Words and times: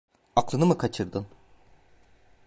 Aklını 0.35 0.65
mı 0.65 0.77
kaçırdın? 0.77 1.27